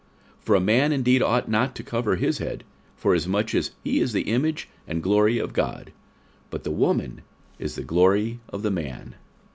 46:011:007 0.39 0.45
For 0.47 0.55
a 0.55 0.59
man 0.61 0.91
indeed 0.91 1.21
ought 1.21 1.47
not 1.47 1.75
to 1.75 1.83
cover 1.83 2.15
his 2.15 2.39
head, 2.39 2.63
forasmuch 2.95 3.53
as 3.53 3.69
he 3.83 3.99
is 3.99 4.13
the 4.13 4.23
image 4.23 4.67
and 4.87 5.03
glory 5.03 5.37
of 5.37 5.53
God: 5.53 5.91
but 6.49 6.63
the 6.63 6.71
woman 6.71 7.21
is 7.59 7.75
the 7.75 7.83
glory 7.83 8.39
of 8.49 8.63
the 8.63 8.71
man. 8.71 9.13